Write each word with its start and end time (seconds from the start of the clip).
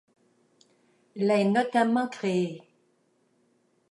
L' 1.15 1.29
est 1.29 1.43
notamment 1.45 2.07
créée. 2.07 2.63